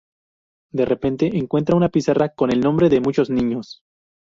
De 0.73 0.83
repente 0.85 1.29
encuentra 1.37 1.75
una 1.75 1.89
pizarra 1.89 2.29
con 2.29 2.51
el 2.51 2.59
nombre 2.59 2.89
de 2.89 3.01
muchos 3.01 3.29
niños. 3.29 3.83